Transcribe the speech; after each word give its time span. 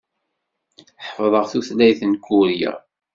Ḥeffḍeɣ 1.05 1.45
tutlayt 1.51 2.01
n 2.11 2.13
Kurya. 2.25 2.73